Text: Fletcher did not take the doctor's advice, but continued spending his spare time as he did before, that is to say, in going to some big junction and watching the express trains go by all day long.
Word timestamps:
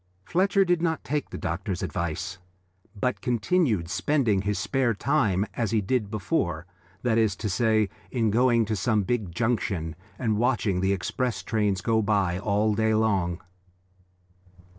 Fletcher 0.25 0.65
did 0.65 0.81
not 0.81 1.03
take 1.03 1.29
the 1.29 1.37
doctor's 1.37 1.83
advice, 1.83 2.39
but 2.99 3.21
continued 3.21 3.87
spending 3.87 4.41
his 4.41 4.57
spare 4.57 4.95
time 4.95 5.45
as 5.53 5.69
he 5.69 5.79
did 5.79 6.09
before, 6.09 6.65
that 7.03 7.19
is 7.19 7.35
to 7.35 7.47
say, 7.47 7.87
in 8.09 8.31
going 8.31 8.65
to 8.65 8.75
some 8.75 9.03
big 9.03 9.31
junction 9.31 9.95
and 10.17 10.39
watching 10.39 10.81
the 10.81 10.91
express 10.91 11.43
trains 11.43 11.81
go 11.81 12.01
by 12.01 12.39
all 12.39 12.73
day 12.73 12.95
long. 12.95 13.41